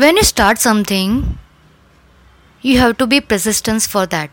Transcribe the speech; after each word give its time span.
When 0.00 0.16
you 0.16 0.22
start 0.22 0.58
something, 0.58 1.36
you 2.64 2.78
have 2.78 2.92
to 2.96 3.06
be 3.06 3.20
persistent 3.20 3.82
for 3.82 4.06
that. 4.06 4.28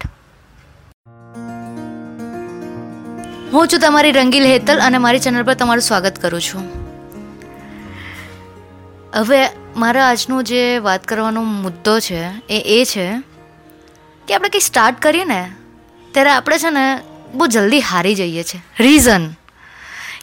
હું 3.53 3.67
છું 3.67 3.79
તમારી 3.79 4.11
રંગીલ 4.11 4.45
હેતલ 4.45 4.79
અને 4.79 4.97
મારી 4.97 5.19
ચેનલ 5.19 5.43
પર 5.43 5.53
તમારું 5.53 5.81
સ્વાગત 5.81 6.21
કરું 6.21 6.41
છું. 6.41 6.63
હવે 9.15 9.49
મારા 9.75 10.05
આજનો 10.05 10.41
જે 10.41 10.79
વાત 10.79 11.07
કરવાનો 11.07 11.43
મુદ્દો 11.43 11.99
છે 11.99 12.21
એ 12.49 12.61
એ 12.65 12.85
છે 12.85 13.19
કે 14.27 14.33
આપણે 14.33 14.49
કંઈ 14.49 14.59
સ્ટાર્ટ 14.59 15.01
કરીએ 15.01 15.25
ને 15.25 15.51
ત્યારે 16.11 16.29
આપણે 16.29 16.57
છે 16.57 16.69
ને 16.69 16.99
બહુ 17.33 17.47
જલ્દી 17.47 17.79
હારી 17.79 18.15
જઈએ 18.15 18.43
છીએ. 18.43 18.61
રીઝન 18.79 19.33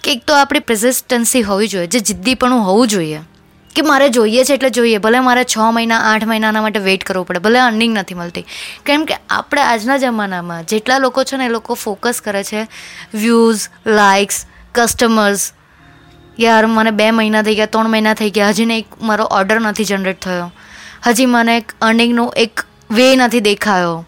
કે 0.04 0.12
એક 0.12 0.24
તો 0.26 0.34
આપણી 0.34 0.60
પ્રેઝિસ્ટન્સી 0.60 1.42
હોવી 1.42 1.68
જોઈએ 1.68 1.86
જે 1.86 2.00
જિદ્દીપણું 2.00 2.60
હોવું 2.60 2.88
જોઈએ. 2.88 3.20
કે 3.74 3.82
મારે 3.82 4.08
જોઈએ 4.08 4.44
છે 4.44 4.54
એટલે 4.54 4.70
જોઈએ. 4.70 4.98
ભલે 4.98 5.20
મારે 5.20 5.44
છ 5.44 5.58
મહિના, 5.58 5.98
આઠ 5.98 6.24
મહિનાના 6.24 6.62
માટે 6.62 6.78
વેઇટ 6.78 7.04
કરવું 7.04 7.26
પડે. 7.26 7.38
ભલે 7.38 7.58
અર્નિંગ 7.58 7.98
નથી 7.98 8.14
મળતી. 8.14 8.46
કેમ 8.86 9.04
કે 9.04 9.14
આપણે 9.30 9.62
આજના 9.62 9.96
જમાનામાં 9.96 10.64
જેટલા 10.64 10.98
લોકો 10.98 11.24
છે 11.24 11.36
ને 11.36 11.46
એ 11.46 11.48
લોકો 11.48 11.74
ફોકસ 11.74 12.20
કરે 12.20 12.44
છે 12.44 12.66
વ્યૂઝ 13.14 13.68
લાઇક્સ 13.86 14.46
કસ્ટમર્સ 14.74 15.52
યાર, 16.40 16.66
મને 16.66 16.90
બે 16.90 17.10
મહિના 17.10 17.42
થઈ 17.42 17.54
ગયા, 17.54 17.66
ત્રણ 17.66 17.88
મહિના 17.88 18.14
થઈ 18.14 18.30
ગયા. 18.30 18.48
હજી 18.48 18.62
એક 18.64 18.86
મારો 19.02 19.24
ઓર્ડર 19.24 19.60
નથી 19.60 19.84
જનરેટ 19.84 20.20
થયો. 20.20 20.52
હજી 21.06 21.26
મને 21.26 21.56
એક 21.56 21.72
અર્નિંગનો 21.82 22.34
એક 22.36 22.60
વે 22.90 23.16
નથી 23.16 23.40
દેખાયો. 23.40 24.06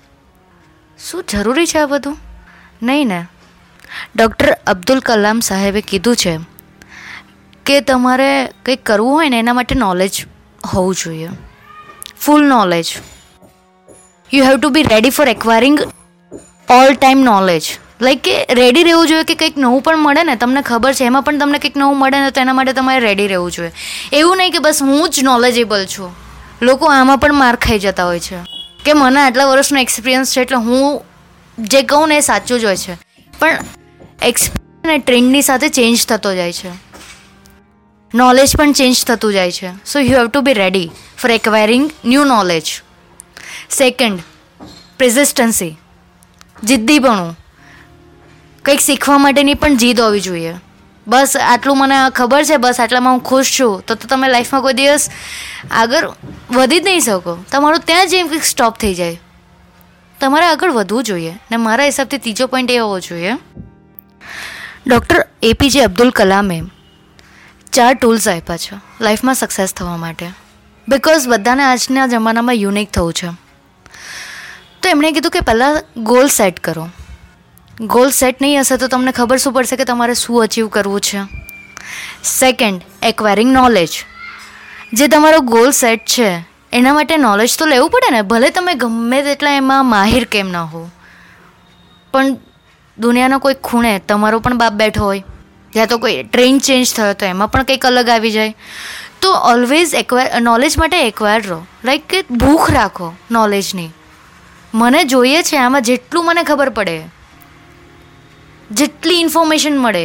શું 1.10 1.24
જરૂરી 1.30 1.66
છે 1.66 1.78
આ 1.78 1.86
બધું? 1.86 2.16
નહીં 2.82 3.08
ને. 3.08 3.26
ડૉક્ટર 4.16 4.56
અબ્દુલ 4.66 5.00
કલામ 5.00 5.40
સાહેબે 5.40 5.80
કીધું 5.80 6.16
છે 6.16 6.38
કે 7.66 7.80
તમારે 7.80 8.46
કંઈક 8.66 8.84
કરવું 8.84 9.12
હોય 9.12 9.28
ને 9.28 9.38
એના 9.38 9.52
માટે 9.52 9.74
નોલેજ 9.74 10.24
હોવું 10.66 10.94
જોઈએ. 10.94 11.28
Full 12.20 12.46
knowledge 12.46 12.84
you 14.34 14.44
have 14.44 14.56
to 14.56 14.68
be 14.68 14.82
ready 14.82 15.10
for 15.10 15.28
acquiring 15.28 15.78
all 16.70 16.94
time 16.94 17.18
knowledge 17.18 17.62
like 18.00 18.22
કે 18.22 18.46
રેડી 18.50 18.82
રહેવું 18.82 19.08
જોઈએ 19.08 19.22
કે 19.22 19.34
કંઈક 19.34 19.58
નવું 19.58 19.82
પણ 19.82 19.98
મળે 19.98 20.24
ને, 20.24 20.36
તમને 20.36 20.62
ખબર 20.62 20.92
છે, 20.92 21.04
એમાં 21.04 21.22
પણ 21.22 21.38
તમને 21.38 21.58
કંઈક 21.58 21.76
નવું 21.76 21.98
મળે 21.98 22.20
ને, 22.20 22.30
તો 22.30 22.40
એના 22.40 22.52
માટે 22.52 22.72
તમારે 22.72 23.00
રેડી 23.00 23.26
રહેવું 23.26 23.52
જોઈએ. 23.52 23.72
એવું 24.12 24.36
નહીં 24.36 24.52
કે 24.52 24.58
બસ 24.58 24.82
હું 24.82 25.10
જ 25.10 25.22
નોલેજેબલ 25.22 25.84
છું. 25.84 26.14
લોકો 26.62 26.86
આમાં 26.86 27.18
પણ 27.18 27.34
માર્ક 27.34 27.58
ખાઈ 27.58 27.78
જતા 27.78 28.04
હોય 28.04 28.20
છે. 28.20 28.36
કે 28.84 28.92
મને 28.92 29.20
આટલા 29.20 29.44
વર્ષનો 29.44 29.78
એક્સપિરિયન્સ 29.78 30.36
છે 30.36 30.40
એટલે 30.40 30.56
હું 30.56 31.02
જે 31.58 31.82
કહું 31.82 32.08
ને 32.08 32.16
એ 32.16 32.20
સાચું 32.20 32.60
જ 32.60 32.64
હોય 32.64 32.76
છે. 32.76 32.94
પણ 33.38 33.58
એક્સપિરિયન્સ 34.22 35.02
ટ્રેન્ડની 35.06 35.42
સાથે 35.42 35.68
ચેન્જ 35.68 36.06
થતો 36.06 36.34
જાય 36.34 36.52
છે. 36.52 36.85
નોલેજ 38.14 38.56
પણ 38.56 38.72
ચેન્જ 38.72 39.04
થતું 39.04 39.32
જાય 39.32 39.52
છે. 39.52 39.84
So 39.84 39.98
you 39.98 40.18
have 40.18 40.26
to 40.26 40.40
be 40.40 40.52
ready 40.52 40.90
for 41.18 41.30
acquiring 41.30 41.90
new 42.04 42.24
knowledge 42.24 42.82
second 43.70 44.20
persistency 44.98 45.78
જિદ્દીપણું. 46.62 47.38
કંઈક 48.64 48.80
શીખવા 48.80 49.18
માટેની 49.18 49.54
પણ 49.54 49.76
જીદ 49.76 50.00
હોવી 50.00 50.20
જોઈએ. 50.20 50.54
બસ 51.06 51.36
આટલું 51.36 51.78
મને 51.78 51.94
ખબર 52.14 52.44
છે, 52.44 52.56
બસ 52.56 52.80
આટલામાં 52.80 53.12
હું 53.12 53.22
ખુશ 53.22 53.60
છું. 53.60 53.82
તો 53.86 53.94
તો 53.94 54.08
તમે 54.08 54.28
લાઈફમાં 54.28 54.62
કોઈ 54.62 54.72
દિવસ 54.72 55.10
આગળ 55.70 56.10
વધી 56.50 56.80
જ 56.80 56.84
નહીં 56.84 57.00
શકો. 57.00 57.44
તમારું 57.52 57.80
ત્યાં 57.80 58.08
જ 58.08 58.14
એમ 58.14 58.28
કંઈક 58.28 58.44
સ્ટોપ 58.44 58.78
થઈ 58.78 58.94
જાય. 58.94 59.20
તમારે 60.20 60.46
આગળ 60.46 60.70
વધવું 60.70 61.04
જોઈએ 61.04 61.38
ને 61.50 61.56
મારા 61.56 61.84
હિસાબથી 61.84 62.18
ત્રીજો 62.18 62.46
પોઈન્ટ 62.46 62.70
એ 62.70 62.78
હોવો 62.78 63.00
જોઈએ. 63.00 63.32
ડૉક્ટર 64.86 65.26
એપીજે 65.42 65.80
અબ્દુલ 65.80 66.10
કલામે 66.10 66.62
ચાર 67.76 67.94
ટૂલ્સ 67.94 68.28
આપ્યા 68.28 68.56
છે 68.56 68.76
લાઈફમાં 69.00 69.34
સક્સેસ 69.34 69.72
થવા 69.74 69.96
માટે. 69.96 70.28
બિકોઝ 70.88 71.26
બધાને 71.28 71.62
આજના 71.62 72.06
જમાનામાં 72.06 72.54
યુનિક 72.54 72.90
થવું 72.90 73.12
છે. 73.12 73.28
તો 74.82 74.88
એમણે 74.88 75.12
કીધું 75.12 75.30
કે 75.30 75.40
પહેલાં 75.40 75.82
ગોલ 76.04 76.28
સેટ 76.28 76.60
કરો. 76.60 76.88
ગોલ 77.80 78.10
સેટ 78.10 78.42
નહીં 78.42 78.60
હશે 78.60 78.76
તો 78.76 78.88
તમને 78.88 79.12
ખબર 79.12 79.36
શું 79.36 79.52
પડશે 79.52 79.76
કે 79.76 79.84
તમારે 79.84 80.14
શું 80.14 80.42
અચીવ 80.42 80.68
કરવું 80.68 81.00
છે. 81.00 81.20
સેકન્ડ 82.24 82.80
એક્વાયરિંગ 83.02 83.52
નોલેજ 83.52 83.92
જે 84.92 85.08
તમારો 85.08 85.40
ગોલ 85.40 85.70
સેટ 85.70 86.04
છે, 86.06 86.30
એના 86.72 86.92
માટે 86.92 87.16
નોલેજ 87.16 87.58
તો 87.58 87.66
લેવું 87.66 87.90
પડે 87.90 88.10
ને, 88.10 88.22
ભલે 88.22 88.50
તમે 88.50 88.74
ગમે 88.74 89.22
તેટલા 89.22 89.50
એમાં 89.50 89.86
માહિર 89.86 90.24
કેમ 90.24 90.50
ના 90.50 90.62
હો 90.62 90.90
પણ 92.12 92.36
દુનિયાનો 92.98 93.38
કોઈ 93.38 93.54
ખૂણે 93.54 93.98
તમારો 93.98 94.40
પણ 94.40 94.58
બાપ 94.58 94.72
બેઠો 94.72 95.04
હોય. 95.04 95.24
યા 95.76 95.90
તો 95.92 95.98
કોઈ 96.04 96.22
ટ્રેન 96.24 96.62
ચેન્જ 96.68 96.94
થયો 96.96 97.12
તો 97.20 97.28
એમાં 97.32 97.50
પણ 97.52 97.68
કંઈક 97.68 97.86
અલગ 97.90 98.08
આવી 98.14 98.34
જાય. 98.36 98.54
તો 99.22 99.28
ઓલવેઝ 99.50 99.92
એકવાયર 100.00 100.42
નોલેજ 100.42 100.78
માટે 100.80 100.98
એકવાયર 101.02 101.42
રહો. 101.48 101.60
લાઈક 101.84 102.04
કે 102.12 102.18
ભૂખ 102.42 102.68
રાખો 102.78 103.08
નોલેજની 103.30 103.90
મને 104.74 105.00
જોઈએ 105.12 105.42
છે 105.48 105.56
આમાં 105.58 105.86
જેટલું 105.88 106.26
મને 106.28 106.42
ખબર 106.44 106.70
પડે, 106.78 106.96
જેટલી 108.70 109.20
ઇન્ફોર્મેશન 109.24 109.76
મળે, 109.84 110.04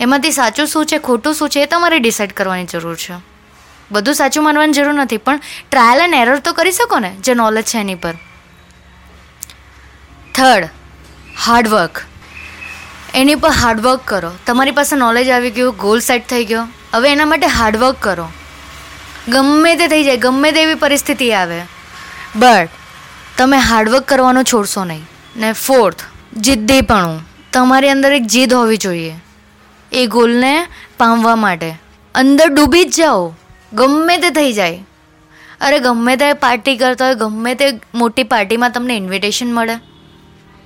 એમાંથી 0.00 0.36
સાચું 0.38 0.70
શું 0.72 0.86
છે, 0.86 0.98
ખોટું 1.08 1.34
શું 1.34 1.52
છે 1.54 1.62
એ 1.62 1.70
તમારે 1.72 1.98
ડિસાઇડ 2.00 2.32
કરવાની 2.38 2.70
જરૂર 2.72 2.96
છે. 2.96 3.16
બધું 3.90 4.18
સાચું 4.20 4.46
માનવાની 4.46 4.78
જરૂર 4.78 4.94
નથી, 4.94 5.22
પણ 5.26 5.40
ટ્રાયલ 5.70 6.04
એન્ડ 6.04 6.20
એરર 6.20 6.38
તો 6.46 6.52
કરી 6.52 6.76
શકો 6.78 6.98
ને, 6.98 7.10
જે 7.24 7.34
નોલેજ 7.34 7.66
છે 7.72 7.78
એની 7.78 8.00
પર. 8.04 8.16
થર્ડ 10.34 10.70
હાર્ડવર્ક 11.46 12.04
એની 13.14 13.34
પર 13.34 13.50
હાર્ડવર્ક 13.50 14.00
કરો. 14.04 14.32
તમારી 14.46 14.70
પાસે 14.70 14.96
નોલેજ 14.96 15.30
આવી 15.30 15.50
ગયું 15.50 15.76
ગોલ 15.76 16.00
સેટ 16.00 16.28
થઈ 16.28 16.44
ગયો. 16.44 16.66
હવે 16.94 17.12
એના 17.12 17.26
માટે 17.26 17.46
હાર્ડવર્ક 17.46 17.96
કરો. 18.00 18.28
ગમે 19.28 19.74
તે 19.74 19.88
થઈ 19.88 20.04
જાય, 20.04 20.16
ગમે 20.16 20.52
તેવી 20.52 20.74
પરિસ્થિતિ 20.74 21.32
આવે. 21.32 21.62
બટ 22.36 22.68
તમે 23.38 23.58
હાર્ડવર્ક 23.58 24.08
કરવાનું 24.08 24.44
છોડશો 24.44 24.84
નહીં. 24.84 25.06
ને 25.36 25.52
ફોર્થ 25.52 26.02
જિદ્દીપણું. 26.36 27.20
તમારી 27.52 27.88
અંદર 27.88 28.12
એક 28.12 28.22
જીદ 28.22 28.54
હોવી 28.54 28.76
જોઈએ. 28.76 29.14
એ 29.92 30.06
ગોલને 30.06 30.66
પામવા 30.98 31.36
માટે. 31.36 31.74
અંદર 32.14 32.48
ડૂબી 32.48 32.84
જ 32.84 32.96
જાઓ. 32.96 33.34
ગમે 33.72 34.16
તે 34.16 34.30
થઈ 34.30 34.52
જાય. 34.52 34.84
અરે 35.60 35.78
ગમે 35.78 36.16
તે 36.16 36.32
પાર્ટી 36.32 36.76
કરતા 36.76 37.06
હોય, 37.06 37.14
ગમે 37.14 37.54
તે 37.54 37.80
મોટી 37.94 38.22
પાર્ટીમાં 38.22 38.70
તમને 38.70 38.96
ઇન્વિટેશન 38.96 39.54
મળે. 39.54 39.89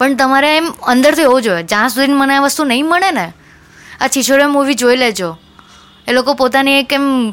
પણ 0.04 0.16
તમારે 0.16 0.56
એમ 0.56 0.70
અંદરથી 0.82 1.22
હોવું 1.22 1.42
જોઈએ. 1.42 1.62
જ્યાં 1.62 1.88
સુધી 1.88 2.12
મને 2.12 2.34
આ 2.34 2.40
વસ્તુ 2.40 2.64
નહીં 2.64 2.86
મળે 2.86 3.10
ને, 3.10 3.32
આ 4.00 4.08
છીછોડે 4.08 4.46
મૂવી 4.46 4.74
જોઈ 4.74 4.96
લેજો. 4.96 5.38
એ 6.08 6.12
લોકો 6.12 6.34
પોતાની 6.34 6.80
એક 6.80 6.92
એમ 6.92 7.32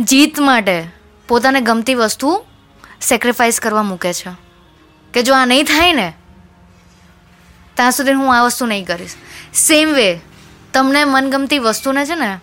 જીત 0.00 0.40
માટે 0.40 0.84
પોતાને 1.28 1.60
ગમતી 1.60 1.94
વસ્તુ 1.94 2.44
સેક્રિફાઈસ 3.00 3.60
કરવા 3.60 3.82
મૂકે 3.82 4.12
છે. 4.12 4.30
કે 5.14 5.22
જો 5.22 5.34
આ 5.34 5.44
નહીં 5.44 5.64
થાય 5.64 5.92
ને, 5.92 6.12
ત્યાં 7.74 7.92
સુધી 7.92 8.12
હું 8.12 8.36
આ 8.36 8.42
વસ્તુ 8.42 8.66
નહીં 8.66 8.86
કરીશ. 8.86 9.14
સેમ 9.54 9.92
વે 9.92 10.20
તમને 10.72 11.04
મનગમતી 11.04 11.58
વસ્તુને 11.58 12.06
છે 12.06 12.14
ને 12.14 12.38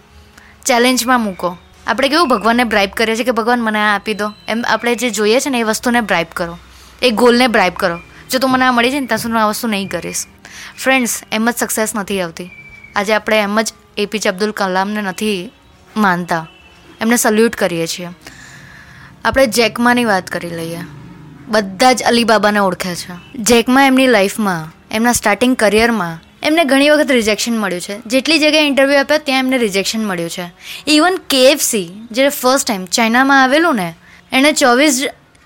ચેલેન્જમાં 0.66 1.22
મૂકો. 1.22 1.58
આપણે 1.88 2.10
કેવું 2.10 2.28
ભગવાનને 2.28 2.64
બ્રાઇબ 2.64 2.92
કરીએ 2.92 3.16
છીએ 3.16 3.24
કે 3.24 3.32
ભગવાન 3.32 3.62
મને 3.62 3.80
આ 3.80 3.96
આપી 3.96 4.14
દો. 4.14 4.34
એમ 4.48 4.66
આપણે 4.70 4.96
જે 4.96 5.10
જોઈએ 5.10 5.40
છે 5.40 5.50
ને 5.50 5.60
એ 5.60 5.64
વસ્તુને 5.64 6.02
બ્રાઇબ 6.02 6.28
કરો. 6.34 6.58
એ 7.02 7.10
ગોલને 7.12 7.48
બ્રાઇબ 7.48 7.74
કરો. 7.74 8.00
જો 8.32 8.40
તું 8.40 8.52
મને 8.52 8.66
આ 8.66 8.72
મળી 8.72 8.92
જાય 8.92 9.00
ને, 9.00 9.08
ત્યાં 9.08 9.20
સુધી 9.20 9.36
આ 9.36 9.48
વસ્તુ 9.48 9.68
નહીં 9.68 9.88
કરીશ. 9.88 10.26
ફ્રેન્ડ્સ 10.84 11.22
એમ 11.32 11.50
જ 11.52 11.56
સક્સેસ 11.58 11.96
નથી 11.96 12.22
આવતી. 12.22 12.50
આજે 12.96 13.14
આપણે 13.14 13.40
એમ 13.40 13.62
જ 13.62 13.74
એપીજે 13.98 14.30
અબ્દુલ 14.30 14.52
કલામને 14.52 15.02
નથી 15.02 15.52
માનતા. 15.98 16.48
એમને 17.02 17.16
સલ્યુટ 17.16 17.56
કરીએ 17.56 17.88
છીએ. 17.88 18.10
આપણે 19.26 19.48
જેકમાની 19.48 20.06
વાત 20.06 20.28
કરી 20.28 20.50
લઈએ. 20.50 20.80
બધા 21.48 21.94
જ 21.94 22.04
અલીબાબાને 22.04 22.60
ઓળખે 22.60 22.96
છે. 22.96 23.34
જેકમાં 23.36 23.88
એમની 23.88 24.08
લાઈફમાં 24.08 24.74
એમના 24.92 25.12
સ્ટાર્ટિંગ 25.12 25.56
કરિયરમાં 25.56 26.20
એમને 26.44 26.64
ઘણી 26.64 26.90
વખત 26.90 27.12
રિજેક્શન 27.12 27.58
મળ્યું 27.58 27.82
છે. 27.82 28.02
જેટલી 28.06 28.40
જગ્યાએ 28.40 28.68
ઇન્ટરવ્યૂ 28.68 29.00
આપ્યા, 29.00 29.18
ત્યાં 29.18 29.40
એમને 29.40 29.58
રિજેક્શન 29.58 30.06
મળ્યું 30.06 30.30
છે. 30.30 30.52
ઇવન 30.88 31.18
કેએફસી 31.30 32.08
જે 32.12 32.30
ફર્સ્ટ 32.30 32.68
ટાઈમ 32.68 32.86
ચાઇનામાં 32.86 33.44
આવેલું 33.44 33.76
ને, 33.76 33.96
એણે 34.32 34.52
ચોવીસ 34.52 35.04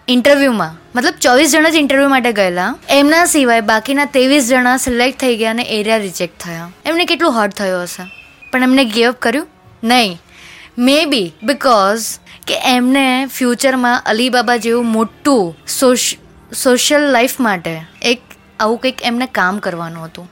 ઇન્ટરવ્યૂમાં 0.07 0.80
મતલબ 0.95 1.13
ચોવીસ 1.21 1.51
જણા 1.51 1.69
જ 1.69 1.75
ઇન્ટરવ્યૂ 1.75 2.09
માટે 2.09 2.31
ગયેલા. 2.33 2.75
એમના 2.89 3.25
સિવાય 3.25 3.61
બાકીના 3.61 4.05
ત્રેવીસ 4.05 4.47
જણા 4.47 4.77
સિલેક્ટ 4.77 5.19
થઈ 5.19 5.35
ગયા 5.37 5.51
અને 5.51 5.63
એરિયા 5.63 5.97
રિજેક્ટ 5.97 6.39
થયા. 6.39 6.71
એમને 6.85 7.05
કેટલું 7.05 7.35
હર્ટ 7.35 7.53
થયો 7.53 7.81
હશે? 7.81 8.03
પણ 8.51 8.63
એમને 8.63 8.85
ગિવ 8.85 9.11
કર્યું? 9.11 9.47
નહીં. 9.83 10.17
મે 10.77 11.05
બી 11.05 11.33
બિકોઝ 11.43 12.07
કે 12.47 12.57
એમને 12.63 13.25
ફ્યુચરમાં 13.25 14.03
અલીબાબા 14.05 14.57
જેવું 14.57 14.85
મોટું 14.85 15.55
સોશિયલ 16.53 17.01
લાઈફ 17.01 17.39
માટે 17.39 17.81
એક 18.01 18.21
આવું 18.59 18.77
કંઈક 18.77 19.01
એમને 19.03 19.25
કામ 19.25 19.59
કરવાનું 19.59 20.05
હતું. 20.05 20.31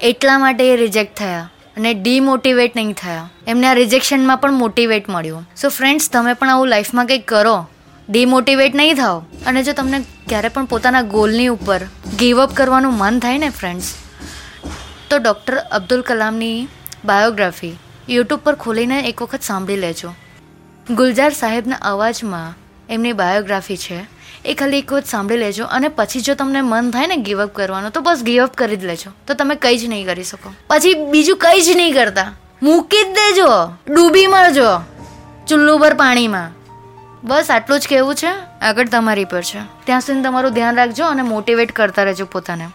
એટલા 0.00 0.38
માટે 0.38 0.64
એ 0.72 0.76
રિજેક્ટ 0.76 1.16
થયા 1.16 1.50
અને 1.76 1.94
ડીમોટિવેટ 1.94 2.76
નહીં 2.76 2.92
થયા. 2.92 3.30
એમને 3.46 3.66
આ 3.66 3.72
રિજેક્શનમાં 3.72 4.38
પણ 4.38 4.52
મોટિવેટ 4.52 5.08
મળ્યું. 5.08 5.48
સો 5.56 5.68
ફ્રેન્ડ્સ 5.68 6.10
તમે 6.10 6.34
પણ 6.34 6.50
આવું 6.50 6.68
લાઈફમાં 6.68 7.06
કંઈક 7.06 7.28
કરો. 7.28 7.56
ડિમોટિવેટ 8.08 8.74
નહીં 8.74 8.94
થાઓ. 8.94 9.18
અને 9.46 9.62
જો 9.62 9.72
તમને 9.72 10.04
ક્યારે 10.28 10.48
પણ 10.48 10.64
પોતાના 10.64 11.02
ગોલની 11.02 11.46
ઉપર 11.46 11.80
ગીવ 12.18 12.42
અપ 12.42 12.54
કરવાનું 12.54 12.94
મન 12.94 13.18
થાય 13.18 13.38
ને 13.38 13.50
ફ્રેન્ડ્સ 13.50 13.94
તો 15.10 15.18
ડૉક્ટર 15.18 15.56
અબ્દુલ 15.56 16.00
કલામની 16.00 16.68
બાયોગ્રાફી 17.04 17.78
યુટ્યુબ 18.08 18.40
પર 18.40 18.54
ખોલીને 18.54 19.08
એક 19.08 19.22
વખત 19.22 19.42
સાંભળી 19.42 19.76
લેજો. 19.76 20.14
ગુલજાર 20.90 21.32
સાહેબના 21.32 21.76
અવાજમાં 21.76 22.54
એમની 22.88 23.12
બાયોગ્રાફી 23.12 23.76
છે. 23.76 24.06
એ 24.44 24.54
ખાલી 24.54 24.78
એક 24.78 24.92
વખત 24.92 25.06
સાંભળી 25.06 25.36
લેજો 25.36 25.64
અને 25.64 25.88
પછી 25.88 26.20
જો 26.20 26.34
તમને 26.34 26.60
મન 26.60 26.90
થાય 26.90 27.06
ને 27.06 27.16
ગીવઅપ 27.16 27.54
કરવાનું, 27.54 27.90
તો 27.90 28.00
બસ 28.00 28.22
ગીવઅપ 28.22 28.54
કરી 28.54 28.76
જ 28.76 28.84
લેજો. 28.84 29.10
તો 29.26 29.34
તમે 29.34 29.54
કંઈ 29.54 29.78
જ 29.78 29.84
નહીં 29.84 30.06
કરી 30.06 30.24
શકો. 30.24 30.52
પછી 30.68 30.94
બીજું 30.94 31.36
કંઈ 31.36 31.60
જ 31.60 31.76
નહીં 31.76 31.94
કરતા. 31.94 32.32
મૂકી 32.62 33.02
જ 33.02 33.06
દેજો. 33.06 33.48
ડૂબી 33.94 34.26
મરજો. 34.26 34.80
ચૂલ્લું 35.48 35.80
પર 35.80 35.94
પાણીમાં. 35.94 36.65
બસ 37.26 37.50
આટલું 37.50 37.80
જ 37.80 37.86
કહેવું 37.88 38.14
છે. 38.14 38.60
આગળ 38.60 38.88
તમારી 38.88 39.24
પર 39.24 39.42
છે. 39.42 39.58
ત્યાં 39.84 40.00
સુધી 40.00 40.22
તમારું 40.22 40.52
ધ્યાન 40.52 40.74
રાખજો 40.74 41.06
અને 41.06 41.22
મોટિવેટ 41.22 41.72
કરતા 41.72 42.02
રહેજો 42.02 42.24
પોતાને. 42.24 42.68